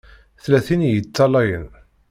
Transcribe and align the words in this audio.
Tella 0.41 0.59
tin 0.65 0.81
i 0.87 0.91
yeṭṭalayen. 0.91 1.67